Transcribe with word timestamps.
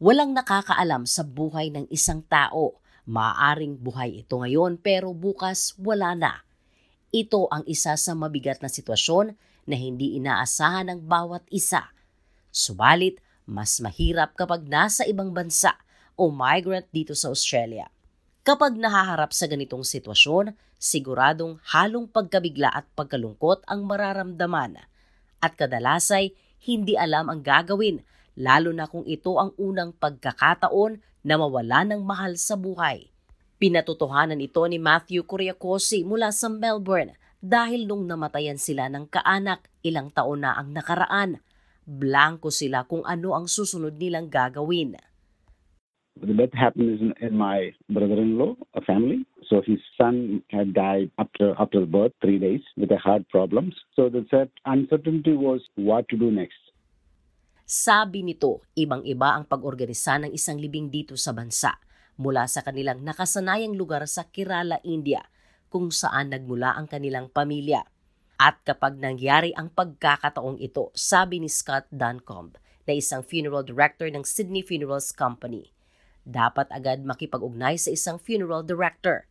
Walang 0.00 0.32
nakakaalam 0.32 1.04
sa 1.04 1.20
buhay 1.20 1.68
ng 1.76 1.84
isang 1.92 2.24
tao. 2.24 2.80
Maaring 3.04 3.76
buhay 3.76 4.24
ito 4.24 4.40
ngayon 4.40 4.80
pero 4.80 5.12
bukas 5.12 5.76
wala 5.76 6.16
na. 6.16 6.40
Ito 7.12 7.52
ang 7.52 7.68
isa 7.68 7.92
sa 8.00 8.16
mabigat 8.16 8.64
na 8.64 8.72
sitwasyon 8.72 9.36
na 9.68 9.76
hindi 9.76 10.16
inaasahan 10.16 10.88
ng 10.88 11.00
bawat 11.04 11.44
isa. 11.52 11.92
Subalit, 12.48 13.20
mas 13.44 13.76
mahirap 13.84 14.32
kapag 14.40 14.64
nasa 14.64 15.04
ibang 15.04 15.36
bansa 15.36 15.76
o 16.16 16.32
migrant 16.32 16.88
dito 16.88 17.12
sa 17.12 17.28
Australia. 17.28 17.92
Kapag 18.40 18.80
nahaharap 18.80 19.36
sa 19.36 19.52
ganitong 19.52 19.84
sitwasyon, 19.84 20.56
siguradong 20.80 21.60
halong 21.76 22.08
pagkabigla 22.08 22.72
at 22.72 22.88
pagkalungkot 22.96 23.68
ang 23.68 23.84
mararamdaman. 23.84 24.80
At 25.44 25.60
kadalasay, 25.60 26.32
hindi 26.64 26.96
alam 26.96 27.28
ang 27.28 27.44
gagawin 27.44 28.00
lalo 28.40 28.72
na 28.72 28.88
kung 28.88 29.04
ito 29.04 29.36
ang 29.36 29.52
unang 29.60 29.92
pagkakataon 29.92 30.96
na 31.20 31.36
mawala 31.36 31.84
ng 31.84 32.00
mahal 32.00 32.40
sa 32.40 32.56
buhay. 32.56 33.12
Pinatotohanan 33.60 34.40
ito 34.40 34.64
ni 34.64 34.80
Matthew 34.80 35.28
Kuriakosi 35.28 36.00
mula 36.08 36.32
sa 36.32 36.48
Melbourne 36.48 37.12
dahil 37.44 37.84
nung 37.84 38.08
namatayan 38.08 38.56
sila 38.56 38.88
ng 38.88 39.12
kaanak 39.12 39.68
ilang 39.84 40.08
taon 40.08 40.48
na 40.48 40.56
ang 40.56 40.72
nakaraan. 40.72 41.44
Blanco 41.84 42.48
sila 42.48 42.88
kung 42.88 43.04
ano 43.04 43.36
ang 43.36 43.44
susunod 43.44 44.00
nilang 44.00 44.32
gagawin. 44.32 44.96
The 46.20 46.36
death 46.36 46.52
happened 46.52 47.00
in, 47.00 47.12
in 47.20 47.36
my 47.36 47.72
brother-in-law, 47.88 48.56
a 48.76 48.80
family. 48.84 49.24
So 49.48 49.64
his 49.64 49.80
son 49.96 50.44
had 50.52 50.76
died 50.76 51.10
after 51.16 51.56
after 51.56 51.84
birth, 51.88 52.12
three 52.20 52.38
days, 52.38 52.60
with 52.76 52.92
a 52.92 53.00
heart 53.00 53.24
problems. 53.28 53.72
So 53.96 54.08
the 54.12 54.24
uncertainty 54.64 55.32
was 55.32 55.64
what 55.76 56.08
to 56.12 56.16
do 56.16 56.30
next. 56.30 56.60
Sabi 57.70 58.26
nito, 58.26 58.66
ibang-iba 58.74 59.38
ang 59.38 59.46
pag-organisa 59.46 60.18
ng 60.18 60.34
isang 60.34 60.58
libing 60.58 60.90
dito 60.90 61.14
sa 61.14 61.30
bansa 61.30 61.78
mula 62.18 62.50
sa 62.50 62.66
kanilang 62.66 63.06
nakasanayang 63.06 63.78
lugar 63.78 64.02
sa 64.10 64.26
Kerala, 64.26 64.82
India, 64.82 65.30
kung 65.70 65.94
saan 65.94 66.34
nagmula 66.34 66.74
ang 66.74 66.90
kanilang 66.90 67.30
pamilya. 67.30 67.86
At 68.42 68.58
kapag 68.66 68.98
nangyari 68.98 69.54
ang 69.54 69.70
pagkakataong 69.70 70.58
ito, 70.58 70.90
sabi 70.98 71.38
ni 71.38 71.46
Scott 71.46 71.86
Duncombe, 71.94 72.58
na 72.90 72.98
isang 72.98 73.22
funeral 73.22 73.62
director 73.62 74.10
ng 74.10 74.26
Sydney 74.26 74.66
Funerals 74.66 75.14
Company, 75.14 75.70
dapat 76.26 76.66
agad 76.74 77.06
makipag-ugnay 77.06 77.78
sa 77.78 77.94
isang 77.94 78.18
funeral 78.18 78.66
director 78.66 79.29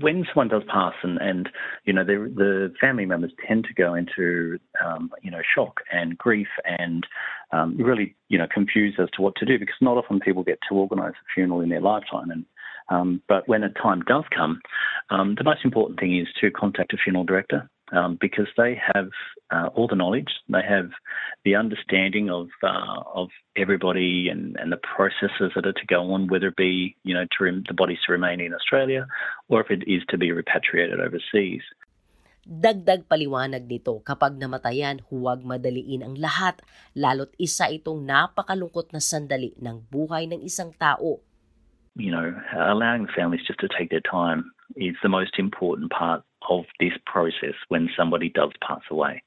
when 0.00 0.24
someone 0.26 0.48
does 0.48 0.62
pass 0.72 0.94
and, 1.02 1.18
and 1.20 1.48
you 1.84 1.92
know 1.92 2.04
the 2.04 2.32
the 2.34 2.72
family 2.80 3.06
members 3.06 3.32
tend 3.46 3.64
to 3.64 3.74
go 3.74 3.94
into 3.94 4.58
um, 4.84 5.10
you 5.22 5.30
know 5.30 5.40
shock 5.54 5.80
and 5.92 6.16
grief 6.16 6.48
and 6.64 7.06
um, 7.52 7.76
really 7.76 8.14
you 8.28 8.38
know 8.38 8.46
confused 8.52 9.00
as 9.00 9.08
to 9.14 9.22
what 9.22 9.34
to 9.36 9.44
do 9.44 9.58
because 9.58 9.74
not 9.80 9.96
often 9.96 10.20
people 10.20 10.42
get 10.42 10.58
to 10.68 10.74
organise 10.74 11.14
a 11.14 11.26
funeral 11.34 11.60
in 11.60 11.68
their 11.68 11.80
lifetime. 11.80 12.30
And 12.30 12.44
um, 12.88 13.22
but 13.28 13.48
when 13.48 13.62
a 13.62 13.70
time 13.70 14.02
does 14.02 14.24
come, 14.34 14.60
um, 15.10 15.36
the 15.36 15.44
most 15.44 15.64
important 15.64 16.00
thing 16.00 16.18
is 16.18 16.28
to 16.40 16.50
contact 16.50 16.92
a 16.92 16.96
funeral 16.96 17.24
director 17.24 17.68
um, 17.92 18.18
because 18.20 18.48
they 18.56 18.78
have 18.94 19.10
uh, 19.50 19.68
all 19.74 19.88
the 19.88 19.98
knowledge, 19.98 20.30
they 20.48 20.62
have 20.62 20.90
the 21.44 21.54
understanding 21.54 22.30
of 22.30 22.48
uh, 22.62 23.02
of 23.14 23.28
everybody 23.56 24.28
and, 24.30 24.56
and 24.58 24.70
the 24.70 24.78
processes 24.78 25.50
that 25.54 25.66
are 25.66 25.74
to 25.74 25.86
go 25.86 26.12
on, 26.12 26.28
whether 26.28 26.48
it 26.48 26.56
be 26.56 26.96
you 27.02 27.14
know 27.14 27.24
to 27.24 27.38
rem- 27.44 27.64
the 27.66 27.74
bodies 27.74 27.98
to 28.06 28.12
remain 28.12 28.40
in 28.40 28.54
Australia 28.54 29.06
or 29.48 29.60
if 29.60 29.70
it 29.70 29.82
is 29.86 30.02
to 30.08 30.16
be 30.18 30.30
repatriated 30.32 31.00
overseas. 31.00 31.62
Dagdag 32.50 33.04
paliwanag 33.04 33.68
nito, 33.68 34.00
kapag 34.00 34.40
namatayan, 34.40 35.04
huwag 35.12 35.44
madaliin 35.44 36.02
ang 36.02 36.16
lahat, 36.16 36.58
lalo't 36.96 37.30
isa 37.36 37.68
itong 37.68 38.02
napakalungkot 38.08 38.90
na 38.96 38.98
sandali 38.98 39.52
ng 39.60 39.86
buhay 39.92 40.24
ng 40.24 40.40
isang 40.40 40.72
tao. 40.74 41.20
You 42.00 42.12
know, 42.12 42.34
allowing 42.56 43.02
the 43.02 43.12
families 43.14 43.42
just 43.46 43.60
to 43.60 43.68
take 43.78 43.90
their 43.90 44.00
time 44.00 44.52
is 44.74 44.96
the 45.02 45.08
most 45.10 45.38
important 45.38 45.90
part 45.90 46.22
of 46.48 46.64
this 46.78 46.94
process 47.04 47.54
when 47.68 47.90
somebody 47.94 48.30
does 48.30 48.52
pass 48.66 48.80
away. 48.90 49.22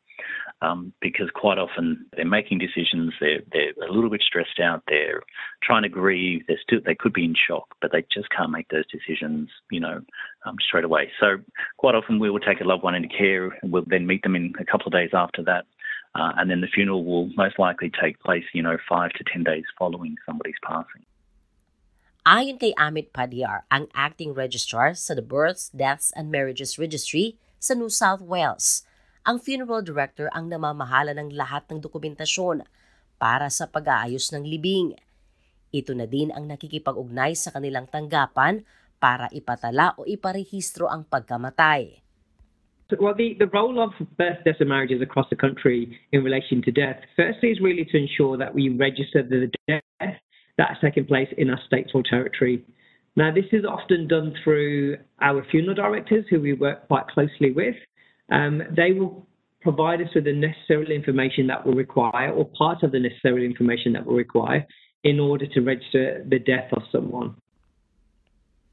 Um, 0.61 0.94
because 1.01 1.29
quite 1.35 1.57
often 1.57 2.06
they're 2.16 2.25
making 2.25 2.57
decisions, 2.57 3.13
they're, 3.19 3.41
they're 3.51 3.73
a 3.88 3.91
little 3.91 4.09
bit 4.09 4.22
stressed 4.25 4.59
out, 4.59 4.81
they're 4.88 5.22
trying 5.62 5.83
to 5.83 5.89
grieve, 5.89 6.41
they're 6.47 6.59
still, 6.63 6.79
they 6.83 6.95
could 6.95 7.13
be 7.13 7.25
in 7.25 7.35
shock, 7.35 7.67
but 7.81 7.91
they 7.91 8.03
just 8.12 8.29
can't 8.35 8.50
make 8.50 8.69
those 8.69 8.85
decisions, 8.88 9.50
you 9.69 9.79
know, 9.79 10.00
um, 10.45 10.56
straight 10.66 10.85
away. 10.85 11.12
So 11.19 11.38
quite 11.78 11.95
often 11.95 12.17
we 12.17 12.31
will 12.31 12.39
take 12.39 12.62
a 12.62 12.63
loved 12.63 12.83
one 12.83 12.95
into 12.95 13.09
care, 13.09 13.50
and 13.62 13.72
we'll 13.72 13.83
then 13.85 14.07
meet 14.07 14.23
them 14.23 14.35
in 14.35 14.53
a 14.59 14.66
couple 14.66 14.88
of 14.88 14.94
days 14.94 15.12
after 15.13 15.44
that, 15.44 15.66
uh, 16.16 16.31
and 16.38 16.50
then 16.50 16.62
the 16.62 16.73
funeral 16.73 17.03
will 17.03 17.29
most 17.35 17.59
likely 17.59 17.91
take 18.01 18.19
place, 18.22 18.45
you 18.53 18.63
know, 18.63 18.78
five 18.88 19.12
to 19.12 19.23
ten 19.31 19.44
days 19.44 19.66
following 19.78 20.16
somebody's 20.25 20.56
passing. 20.66 21.03
Ayon 22.23 22.56
kay 22.56 22.72
Amit 22.79 23.11
Padiar, 23.11 23.67
ang 23.67 23.91
acting 23.91 24.31
registrar 24.31 24.95
sa 24.95 25.11
the 25.11 25.19
Births, 25.19 25.67
Deaths 25.75 26.07
and 26.16 26.31
Marriages 26.31 26.79
Registry 26.79 27.35
sa 27.59 27.75
New 27.75 27.91
South 27.91 28.23
Wales, 28.23 28.88
ang 29.28 29.44
funeral 29.44 29.84
director 29.84 30.31
ang 30.31 30.47
namamahala 30.47 31.12
ng 31.19 31.35
lahat 31.35 31.67
ng 31.67 31.83
dokumentasyon 31.83 32.63
para 33.19 33.51
sa 33.51 33.67
pag-aayos 33.67 34.31
ng 34.31 34.39
libing. 34.47 34.95
Ito 35.75 35.91
na 35.91 36.07
din 36.07 36.31
ang 36.31 36.47
nakikipag-ugnay 36.47 37.35
sa 37.35 37.51
kanilang 37.51 37.91
tanggapan 37.91 38.63
para 39.03 39.28
ipatala 39.35 39.91
o 40.00 40.07
iparehistro 40.07 40.88
ang 40.88 41.03
pagkamatay. 41.03 42.00
Well, 43.03 43.19
the, 43.19 43.35
the 43.35 43.51
role 43.51 43.83
of 43.83 43.91
birth, 44.16 44.47
deaths, 44.47 44.63
and 44.63 44.72
marriages 44.72 45.03
across 45.03 45.28
the 45.28 45.35
country 45.35 45.91
in 46.16 46.23
relation 46.23 46.63
to 46.63 46.72
death, 46.72 47.03
firstly, 47.19 47.51
is 47.51 47.59
really 47.59 47.83
to 47.83 48.00
ensure 48.00 48.39
that 48.39 48.56
we 48.56 48.72
register 48.72 49.19
the 49.28 49.51
death 49.67 50.23
that 50.58 50.78
taking 50.81 51.06
place 51.06 51.30
in 51.38 51.50
our 51.50 51.59
state 51.66 51.90
or 51.94 52.03
territory. 52.03 52.64
Now, 53.16 53.30
this 53.34 53.46
is 53.52 53.66
often 53.66 54.08
done 54.08 54.34
through 54.44 54.97
our 55.22 55.46
funeral 55.50 55.75
directors, 55.75 56.25
who 56.30 56.41
we 56.41 56.53
work 56.53 56.88
quite 56.88 57.08
closely 57.08 57.52
with. 57.53 57.75
Um, 58.31 58.62
they 58.74 58.92
will 58.92 59.25
provide 59.62 60.02
us 60.02 60.09
with 60.13 60.25
the 60.25 60.34
necessary 60.34 60.96
information 60.96 61.47
that 61.47 61.66
we 61.66 61.74
require, 61.74 62.34
or 62.34 62.46
part 62.58 62.81
of 62.81 62.92
the 62.92 63.00
necessary 63.00 63.46
information 63.46 63.94
that 63.94 64.06
we 64.06 64.16
require, 64.16 64.66
in 65.03 65.19
order 65.19 65.46
to 65.46 65.62
register 65.62 66.25
the 66.25 66.40
death 66.40 66.74
of 66.74 66.81
someone. 66.92 67.38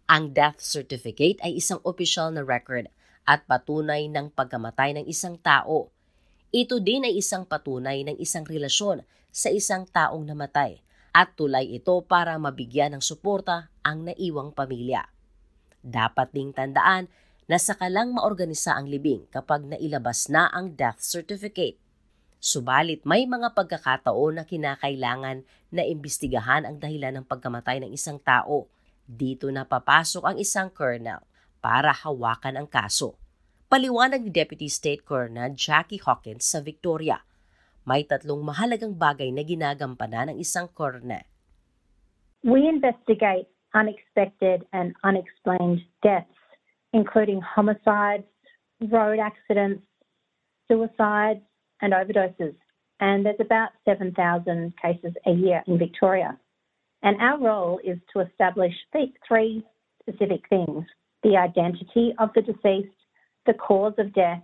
Ang 0.09 0.33
death 0.35 0.59
certificate 0.59 1.39
ay 1.45 1.61
isang 1.61 1.79
opisyal 1.87 2.33
na 2.33 2.43
record 2.43 2.91
at 3.29 3.47
patunay 3.47 4.11
ng 4.11 4.35
pagkamatay 4.35 4.99
ng 4.99 5.07
isang 5.07 5.39
tao. 5.39 5.93
Ito 6.51 6.83
din 6.83 7.07
ay 7.07 7.15
isang 7.15 7.47
patunay 7.47 8.03
ng 8.03 8.17
isang 8.19 8.43
relasyon 8.43 9.07
sa 9.31 9.55
isang 9.55 9.87
taong 9.87 10.27
namatay 10.27 10.83
at 11.11 11.35
tulay 11.35 11.67
ito 11.75 12.03
para 12.07 12.39
mabigyan 12.39 12.95
ng 12.95 13.03
suporta 13.03 13.71
ang 13.83 14.07
naiwang 14.07 14.55
pamilya. 14.55 15.07
Dapat 15.83 16.29
ding 16.31 16.55
tandaan 16.55 17.11
na 17.51 17.59
sakalang 17.59 18.15
maorganisa 18.15 18.79
ang 18.79 18.87
libing 18.87 19.27
kapag 19.33 19.67
nailabas 19.67 20.31
na 20.31 20.47
ang 20.55 20.79
death 20.79 21.03
certificate. 21.03 21.81
Subalit 22.41 23.03
may 23.05 23.27
mga 23.27 23.53
pagkakataon 23.53 24.41
na 24.41 24.45
kinakailangan 24.47 25.45
na 25.75 25.83
imbestigahan 25.85 26.65
ang 26.65 26.79
dahilan 26.79 27.21
ng 27.21 27.27
pagkamatay 27.27 27.85
ng 27.85 27.91
isang 27.93 28.23
tao. 28.23 28.71
Dito 29.05 29.51
na 29.51 29.67
papasok 29.67 30.23
ang 30.25 30.37
isang 30.39 30.71
colonel 30.71 31.21
para 31.59 31.91
hawakan 31.91 32.65
ang 32.65 32.69
kaso. 32.71 33.19
Paliwanag 33.67 34.25
ni 34.25 34.31
Deputy 34.33 34.71
State 34.71 35.03
Colonel 35.03 35.53
Jackie 35.59 36.01
Hawkins 36.01 36.47
sa 36.47 36.63
Victoria– 36.63 37.21
may 37.89 38.05
tatlong 38.05 38.45
mahalagang 38.45 38.97
bagay 38.97 39.33
na 39.33 39.45
ginagampanan 39.45 40.35
ng 40.35 40.39
isang 40.41 40.69
korne. 40.73 41.25
We 42.45 42.69
investigate 42.69 43.49
unexpected 43.75 44.67
and 44.73 44.95
unexplained 45.05 45.81
deaths, 46.03 46.33
including 46.93 47.41
homicides, 47.41 48.27
road 48.81 49.19
accidents, 49.19 49.85
suicides, 50.69 51.41
and 51.83 51.93
overdoses. 51.93 52.57
And 53.01 53.25
there's 53.25 53.41
about 53.41 53.71
7,000 53.85 54.75
cases 54.81 55.15
a 55.27 55.33
year 55.33 55.63
in 55.67 55.79
Victoria. 55.79 56.39
And 57.03 57.17
our 57.21 57.39
role 57.41 57.81
is 57.85 57.99
to 58.13 58.21
establish 58.21 58.75
three 59.27 59.65
specific 60.03 60.43
things 60.49 60.85
the 61.23 61.37
identity 61.37 62.15
of 62.19 62.31
the 62.35 62.41
deceased, 62.41 62.97
the 63.47 63.53
cause 63.55 63.93
of 63.99 64.13
death, 64.15 64.43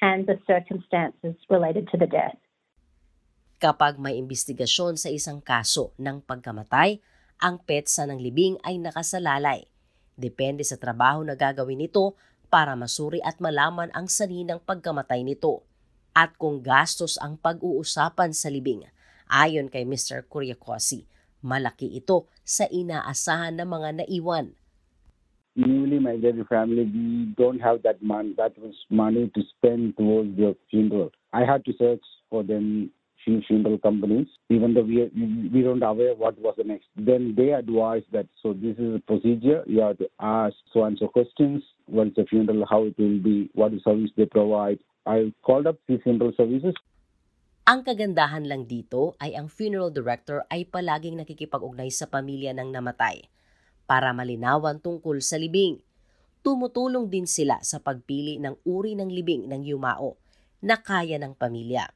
and 0.00 0.26
the 0.26 0.38
circumstances 0.46 1.34
related 1.50 1.88
to 1.88 1.98
the 1.98 2.06
death. 2.06 2.36
Kapag 3.64 3.96
may 3.96 4.20
imbestigasyon 4.20 5.00
sa 5.00 5.08
isang 5.08 5.40
kaso 5.40 5.96
ng 5.96 6.20
pagkamatay, 6.20 7.00
ang 7.40 7.56
petsa 7.64 8.04
ng 8.04 8.20
libing 8.20 8.60
ay 8.60 8.76
nakasalalay. 8.76 9.64
Depende 10.20 10.60
sa 10.68 10.76
trabaho 10.76 11.24
na 11.24 11.32
gagawin 11.32 11.80
nito 11.80 12.12
para 12.52 12.76
masuri 12.76 13.24
at 13.24 13.40
malaman 13.40 13.88
ang 13.96 14.04
sanhi 14.04 14.44
ng 14.44 14.60
pagkamatay 14.60 15.24
nito 15.24 15.64
at 16.12 16.36
kung 16.36 16.60
gastos 16.60 17.16
ang 17.16 17.40
pag-uusapan 17.40 18.36
sa 18.36 18.52
libing. 18.52 18.84
Ayon 19.32 19.72
kay 19.72 19.88
Mr. 19.88 20.28
Kuryakosi, 20.28 21.08
malaki 21.40 21.88
ito 21.88 22.28
sa 22.44 22.68
inaasahan 22.68 23.56
ng 23.56 23.64
mga 23.64 23.88
naiwan. 24.04 24.52
Newly 25.56 26.04
migrated 26.04 26.44
family, 26.52 26.84
we 26.84 27.32
don't 27.40 27.64
have 27.64 27.80
that 27.80 27.96
money, 28.04 28.36
that 28.36 28.52
was 28.60 28.76
money 28.92 29.32
to 29.32 29.40
spend 29.56 29.96
towards 29.96 30.36
their 30.36 30.52
funeral. 30.68 31.16
I 31.32 31.48
had 31.48 31.64
to 31.64 31.72
search 31.80 32.04
for 32.28 32.44
them 32.44 32.92
few 33.24 33.40
funeral 33.48 33.78
companies, 33.78 34.28
even 34.48 34.74
though 34.74 34.84
we 34.84 35.08
we 35.50 35.62
don't 35.64 35.82
aware 35.82 36.14
what 36.14 36.38
was 36.38 36.54
the 36.56 36.64
next. 36.64 36.86
Then 36.94 37.34
they 37.36 37.50
advised 37.50 38.12
that 38.12 38.28
so 38.42 38.52
this 38.52 38.76
is 38.76 39.00
a 39.00 39.02
procedure. 39.02 39.64
You 39.66 39.80
have 39.80 39.98
to 39.98 40.08
ask 40.20 40.54
so 40.72 40.84
and 40.84 40.96
so 41.00 41.08
questions. 41.08 41.64
What 41.86 42.12
is 42.12 42.14
the 42.14 42.26
funeral? 42.28 42.64
How 42.68 42.84
it 42.84 42.94
will 42.98 43.18
be? 43.18 43.50
What 43.54 43.72
is 43.72 43.82
service 43.82 44.12
they 44.16 44.26
provide? 44.26 44.78
I 45.06 45.32
called 45.42 45.66
up 45.66 45.80
the 45.88 45.98
funeral 46.00 46.32
services. 46.36 46.76
Ang 47.64 47.80
kagandahan 47.80 48.44
lang 48.44 48.68
dito 48.68 49.16
ay 49.24 49.32
ang 49.40 49.48
funeral 49.48 49.88
director 49.88 50.44
ay 50.52 50.68
palaging 50.68 51.16
nakikipag-ugnay 51.16 51.88
sa 51.88 52.04
pamilya 52.04 52.52
ng 52.52 52.68
namatay 52.68 53.24
para 53.88 54.12
malinawan 54.12 54.80
tungkol 54.84 55.24
sa 55.24 55.40
libing. 55.40 55.80
Tumutulong 56.44 57.08
din 57.08 57.24
sila 57.24 57.56
sa 57.64 57.80
pagpili 57.80 58.36
ng 58.36 58.60
uri 58.68 58.92
ng 59.00 59.08
libing 59.08 59.48
ng 59.48 59.64
yumao 59.64 60.20
na 60.60 60.76
kaya 60.76 61.16
ng 61.16 61.32
pamilya. 61.32 61.88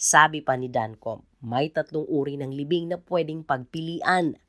Sabi 0.00 0.40
pa 0.40 0.56
ni 0.56 0.72
Dancom, 0.72 1.28
may 1.44 1.68
tatlong 1.68 2.08
uri 2.08 2.40
ng 2.40 2.56
libing 2.56 2.88
na 2.88 2.96
pwedeng 3.04 3.44
pagpilian. 3.44 4.40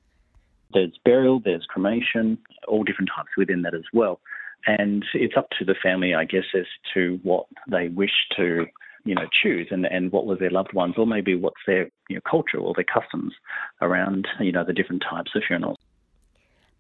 There's 0.72 0.96
burial, 1.04 1.44
there's 1.44 1.68
cremation, 1.68 2.40
all 2.72 2.88
different 2.88 3.12
types 3.12 3.36
within 3.36 3.68
that 3.68 3.76
as 3.76 3.84
well. 3.92 4.24
And 4.64 5.04
it's 5.12 5.36
up 5.36 5.52
to 5.60 5.68
the 5.68 5.76
family, 5.76 6.16
I 6.16 6.24
guess, 6.24 6.48
as 6.56 6.72
to 6.96 7.20
what 7.28 7.52
they 7.68 7.92
wish 7.92 8.16
to 8.40 8.64
you 9.04 9.12
know 9.18 9.28
choose 9.34 9.68
and 9.76 9.84
and 9.90 10.14
what 10.14 10.30
was 10.30 10.38
their 10.40 10.54
loved 10.54 10.72
ones 10.78 10.94
or 10.96 11.10
maybe 11.10 11.34
what's 11.34 11.60
their 11.66 11.90
you 12.08 12.16
know, 12.16 12.24
culture 12.24 12.62
or 12.62 12.72
their 12.78 12.86
customs 12.86 13.34
around 13.82 14.30
you 14.38 14.54
know 14.54 14.62
the 14.62 14.78
different 14.78 15.02
types 15.02 15.34
of 15.34 15.42
funerals 15.42 15.82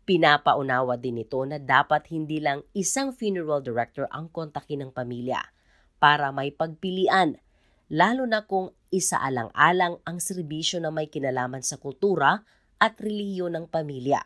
Pinapaunawa 0.06 1.01
din 1.01 1.18
ito 1.18 1.41
na 1.50 1.57
dapat 1.57 2.13
hindi 2.13 2.38
lang 2.38 2.62
isang 2.77 3.09
funeral 3.09 3.57
director 3.57 4.06
ang 4.13 4.29
kontakin 4.29 4.85
ng 4.85 4.91
pamilya 4.94 5.41
para 6.01 6.33
may 6.33 6.50
pagpilian, 6.50 7.38
lalo 7.91 8.23
na 8.23 8.47
kung 8.47 8.71
isaalang-alang 8.89 9.99
ang 10.07 10.17
serbisyo 10.23 10.79
na 10.79 10.95
may 10.95 11.11
kinalaman 11.11 11.61
sa 11.61 11.75
kultura 11.75 12.47
at 12.79 12.95
relihiyon 12.97 13.53
ng 13.53 13.65
pamilya. 13.67 14.23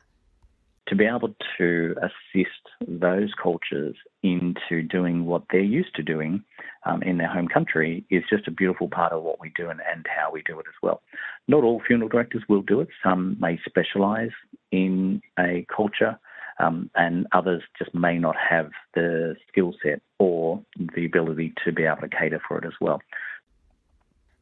to 0.88 0.96
be 0.96 1.06
able 1.06 1.34
to 1.58 1.96
assist 2.02 2.50
those 2.88 3.32
cultures 3.42 3.96
into 4.22 4.84
doing 4.84 5.26
what 5.26 5.44
they're 5.52 5.62
used 5.62 5.96
to 5.96 6.04
doing 6.04 6.44
um, 6.86 7.02
in 7.02 7.18
their 7.18 7.28
home 7.28 7.48
country 7.48 8.06
is 8.12 8.24
just 8.30 8.48
a 8.48 8.52
beautiful 8.52 8.88
part 8.88 9.12
of 9.12 9.24
what 9.24 9.40
we 9.40 9.52
do 9.56 9.70
and, 9.70 9.82
and 9.92 10.06
how 10.08 10.32
we 10.32 10.44
do 10.44 10.60
it 10.60 10.66
as 10.68 10.76
well. 10.84 11.02
Not 11.48 11.64
all 11.64 11.82
funeral 11.86 12.10
directors 12.10 12.44
will 12.48 12.62
do 12.62 12.82
it. 12.82 12.90
Some 13.04 13.38
may 13.40 13.60
specialise 13.66 14.32
in 14.72 15.22
a 15.40 15.66
culture, 15.76 16.20
um, 16.60 16.90
and 16.96 17.28
others 17.32 17.64
just 17.78 17.94
may 17.94 18.18
not 18.18 18.36
have 18.38 18.70
the 18.94 19.36
skill 19.48 19.74
set 19.82 20.02
or 20.20 20.62
the 20.96 21.06
ability 21.06 21.54
to 21.66 21.72
be 21.72 21.84
able 21.84 22.02
to 22.02 22.10
cater 22.10 22.42
for 22.48 22.60
it 22.60 22.66
as 22.66 22.74
well. 22.80 23.02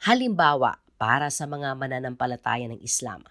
Halimbawa, 0.04 0.84
para 1.00 1.32
sa 1.32 1.48
mga 1.48 1.80
mananampalataya 1.80 2.68
ng 2.68 2.84
Islam, 2.84 3.24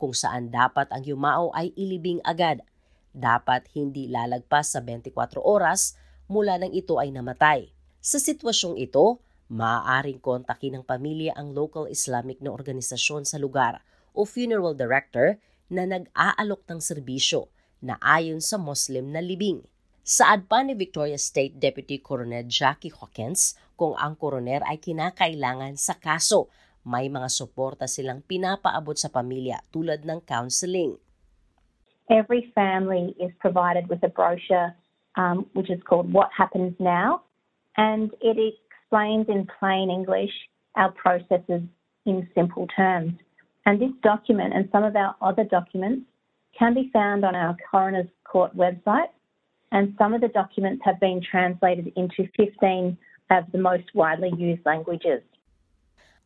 kung 0.00 0.16
saan 0.16 0.48
dapat 0.48 0.88
ang 0.88 1.04
yumao 1.04 1.52
ay 1.52 1.68
ilibing 1.76 2.24
agad. 2.24 2.64
Dapat 3.12 3.68
hindi 3.76 4.08
lalagpas 4.08 4.72
sa 4.72 4.80
24 4.80 5.36
oras 5.44 6.00
mula 6.24 6.56
nang 6.56 6.72
ito 6.72 6.96
ay 6.96 7.12
namatay. 7.12 7.68
Sa 8.00 8.16
sitwasyong 8.16 8.80
ito, 8.80 9.20
maaaring 9.52 10.16
kontakin 10.16 10.80
ng 10.80 10.84
pamilya 10.88 11.36
ang 11.36 11.52
local 11.52 11.84
Islamic 11.92 12.40
na 12.40 12.56
organisasyon 12.56 13.28
sa 13.28 13.36
lugar 13.36 13.84
o 14.16 14.24
funeral 14.24 14.72
director 14.72 15.36
na 15.68 15.84
nag-aalok 15.84 16.64
ng 16.72 16.80
serbisyo 16.80 17.52
na 17.84 18.00
ayon 18.00 18.40
sa 18.40 18.56
Muslim 18.56 19.12
na 19.12 19.20
libing. 19.20 19.60
Saad 20.00 20.48
pa 20.48 20.64
ni 20.64 20.72
Victoria 20.72 21.20
State 21.20 21.60
Deputy 21.60 22.00
Coroner 22.00 22.48
Jackie 22.48 22.96
Hawkins 22.96 23.60
kung 23.74 23.98
ang 23.98 24.14
koroner 24.18 24.62
ay 24.66 24.78
kinakailangan 24.78 25.74
sa 25.78 25.98
kaso 25.98 26.50
may 26.84 27.08
mga 27.08 27.32
suporta 27.32 27.88
silang 27.88 28.20
pinapaabot 28.20 28.94
sa 28.94 29.08
pamilya 29.08 29.64
tulad 29.72 30.04
ng 30.04 30.20
counseling. 30.22 31.00
Every 32.12 32.52
family 32.52 33.16
is 33.16 33.32
provided 33.40 33.88
with 33.88 34.04
a 34.04 34.12
brochure 34.12 34.76
um, 35.16 35.46
which 35.54 35.70
is 35.70 35.80
called 35.88 36.12
What 36.12 36.28
Happens 36.36 36.74
Now, 36.78 37.22
and 37.76 38.10
it 38.20 38.36
explains 38.36 39.26
in 39.28 39.48
plain 39.58 39.90
English 39.90 40.30
our 40.76 40.90
processes 40.92 41.62
in 42.04 42.28
simple 42.34 42.66
terms. 42.76 43.12
And 43.66 43.80
this 43.80 43.92
document 44.02 44.52
and 44.54 44.68
some 44.70 44.84
of 44.84 44.94
our 44.96 45.16
other 45.22 45.44
documents 45.44 46.04
can 46.58 46.74
be 46.74 46.90
found 46.92 47.24
on 47.24 47.34
our 47.34 47.56
Coroner's 47.70 48.08
Court 48.24 48.54
website, 48.56 49.08
and 49.72 49.94
some 49.98 50.14
of 50.14 50.20
the 50.20 50.28
documents 50.28 50.82
have 50.84 51.00
been 51.00 51.20
translated 51.22 51.92
into 51.96 52.28
15 52.36 52.96
of 53.30 53.48
the 53.52 53.60
most 53.60 53.88
widely 53.96 54.32
used 54.36 54.64
languages. 54.66 55.24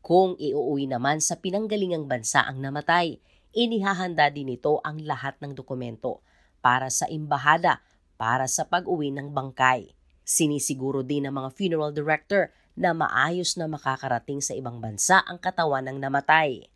Kung 0.03 0.39
iuuwi 0.39 0.89
naman 0.89 1.19
sa 1.21 1.37
pinanggalingang 1.39 2.07
bansa 2.07 2.47
ang 2.47 2.63
namatay, 2.63 3.19
inihahanda 3.53 4.31
din 4.31 4.55
ito 4.55 4.79
ang 4.87 5.03
lahat 5.03 5.37
ng 5.43 5.53
dokumento 5.53 6.23
para 6.63 6.89
sa 6.89 7.07
imbahada 7.11 7.83
para 8.19 8.51
sa 8.51 8.67
pag-uwi 8.67 9.15
ng 9.15 9.31
bangkay. 9.31 9.95
Sinisiguro 10.27 11.07
din 11.07 11.27
ng 11.27 11.35
mga 11.35 11.51
funeral 11.55 11.91
director 11.95 12.51
na 12.79 12.95
maayos 12.95 13.59
na 13.59 13.67
makakarating 13.67 14.39
sa 14.39 14.55
ibang 14.55 14.79
bansa 14.79 15.23
ang 15.27 15.39
katawan 15.43 15.87
ng 15.89 15.99
namatay. 15.99 16.71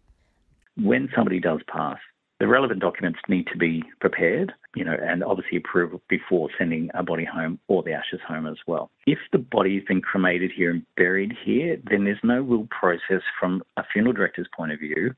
When 0.78 1.12
somebody 1.12 1.38
does 1.38 1.60
pass, 1.68 2.00
the 2.40 2.48
relevant 2.48 2.80
documents 2.80 3.20
need 3.28 3.46
to 3.52 3.58
be 3.58 3.84
prepared, 4.00 4.50
you 4.74 4.84
know, 4.84 4.96
and 5.02 5.22
obviously 5.22 5.58
approve 5.58 5.92
before 6.08 6.48
sending 6.58 6.90
a 6.94 7.02
body 7.02 7.24
home 7.24 7.58
or 7.68 7.82
the 7.82 7.92
ashes 7.92 8.20
home 8.26 8.46
as 8.46 8.56
well. 8.66 8.90
If 9.06 9.18
the 9.30 9.38
body 9.38 9.74
has 9.74 9.84
been 9.84 10.00
cremated 10.00 10.50
here 10.54 10.70
and 10.70 10.82
buried 10.96 11.34
here, 11.44 11.76
then 11.90 12.04
there's 12.04 12.18
no 12.22 12.40
real 12.40 12.66
process 12.70 13.22
from 13.38 13.62
a 13.76 13.82
funeral 13.92 14.14
director's 14.14 14.48
point 14.56 14.72
of 14.72 14.80
view 14.80 15.12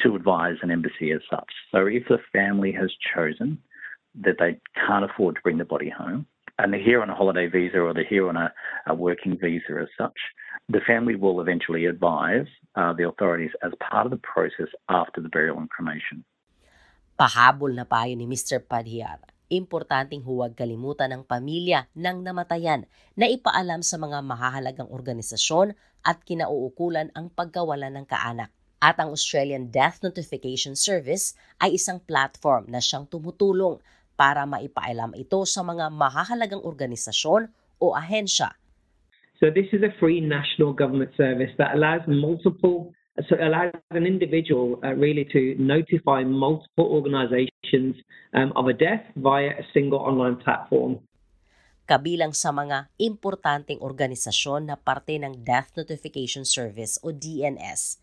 to 0.00 0.16
advise 0.16 0.56
an 0.62 0.70
embassy 0.70 1.12
as 1.12 1.20
such. 1.30 1.50
So 1.70 1.86
if 1.86 2.04
the 2.08 2.18
family 2.32 2.72
has 2.72 2.90
chosen 3.14 3.58
that 4.22 4.36
they 4.38 4.58
can't 4.86 5.04
afford 5.04 5.36
to 5.36 5.40
bring 5.42 5.58
the 5.58 5.64
body 5.64 5.90
home, 5.90 6.26
and 6.58 6.72
they're 6.72 6.82
here 6.82 7.02
on 7.02 7.10
a 7.10 7.14
holiday 7.14 7.48
visa 7.48 7.78
or 7.78 7.92
they're 7.92 8.04
here 8.04 8.28
on 8.28 8.36
a, 8.36 8.52
a 8.86 8.94
working 8.94 9.36
visa 9.40 9.80
as 9.80 9.88
such, 9.98 10.16
the 10.68 10.80
family 10.86 11.16
will 11.16 11.40
eventually 11.40 11.86
advise 11.86 12.46
uh, 12.76 12.92
the 12.92 13.08
authorities 13.08 13.50
as 13.62 13.72
part 13.80 14.06
of 14.06 14.10
the 14.10 14.18
process 14.18 14.68
after 14.88 15.20
the 15.20 15.28
burial 15.28 15.58
and 15.58 15.68
cremation. 15.70 16.24
Pahabol 17.14 17.78
na 17.78 17.86
payo 17.86 18.18
ni 18.18 18.26
Mr. 18.26 18.58
Padhiar, 18.58 19.22
importanteng 19.46 20.26
huwag 20.26 20.58
kalimutan 20.58 21.14
ng 21.14 21.22
pamilya 21.22 21.86
ng 21.94 22.26
namatayan 22.26 22.90
na 23.14 23.30
ipaalam 23.30 23.86
sa 23.86 24.02
mga 24.02 24.18
mahahalagang 24.18 24.90
organisasyon 24.90 25.78
at 26.02 26.26
kinauukulan 26.26 27.14
ang 27.14 27.30
pagkawala 27.30 27.86
ng 27.94 28.02
kaanak. 28.10 28.50
At 28.82 28.98
ang 28.98 29.14
Australian 29.14 29.70
Death 29.70 30.02
Notification 30.02 30.74
Service 30.74 31.38
ay 31.62 31.78
isang 31.78 32.02
platform 32.02 32.66
na 32.66 32.82
siyang 32.82 33.06
tumutulong 33.06 33.78
para 34.18 34.42
maipaalam 34.42 35.14
ito 35.14 35.38
sa 35.46 35.62
mga 35.62 35.94
mahahalagang 35.94 36.66
organisasyon 36.66 37.46
o 37.78 37.94
ahensya. 37.94 38.58
So 39.38 39.54
this 39.54 39.70
is 39.70 39.86
a 39.86 39.94
free 40.02 40.18
national 40.18 40.74
government 40.74 41.14
service 41.14 41.54
that 41.62 41.78
allows 41.78 42.02
multiple 42.10 42.90
so 43.22 43.38
allows 43.38 43.70
an 43.94 44.06
individual 44.06 44.82
uh, 44.82 44.90
really 44.94 45.24
to 45.30 45.54
notify 45.54 46.26
multiple 46.26 46.90
organizations 46.90 47.94
um, 48.34 48.50
of 48.58 48.66
a 48.66 48.74
death 48.74 49.06
via 49.14 49.54
a 49.54 49.64
single 49.70 50.02
online 50.02 50.36
platform. 50.42 50.98
Kabilang 51.84 52.32
sa 52.32 52.50
mga 52.50 52.90
importanteng 52.96 53.78
organisasyon 53.78 54.72
na 54.72 54.76
parte 54.80 55.20
ng 55.20 55.44
Death 55.44 55.76
Notification 55.76 56.42
Service 56.42 56.96
o 57.04 57.12
DNS 57.12 58.00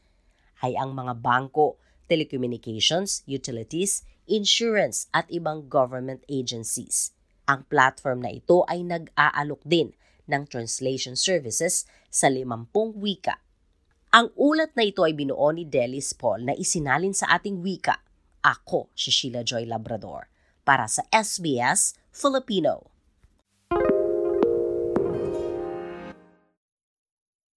ay 0.62 0.77
ang 0.77 0.94
mga 0.94 1.18
bangko, 1.18 1.82
telecommunications, 2.06 3.25
utilities, 3.25 4.06
insurance 4.30 5.10
at 5.12 5.25
ibang 5.34 5.65
government 5.65 6.22
agencies. 6.30 7.12
Ang 7.50 7.65
platform 7.68 8.22
na 8.22 8.32
ito 8.38 8.63
ay 8.70 8.86
nag-aalok 8.86 9.65
din 9.65 9.98
ng 10.30 10.46
translation 10.48 11.18
services 11.18 11.89
sa 12.13 12.30
50 12.30 12.70
wika. 12.96 13.41
Ang 14.12 14.27
ulat 14.36 14.75
na 14.75 14.84
ito 14.84 15.08
ay 15.08 15.15
binuo 15.15 15.56
ni 15.56 15.63
Delis 15.63 16.12
Paul 16.12 16.44
na 16.44 16.51
isinalin 16.51 17.15
sa 17.15 17.32
ating 17.32 17.63
wika. 17.63 18.03
Ako 18.44 18.91
si 18.91 19.08
Sheila 19.08 19.39
Joy 19.39 19.63
Labrador 19.63 20.27
para 20.68 20.84
sa 20.91 21.08
SBS 21.15 21.96
Filipino. 22.12 22.90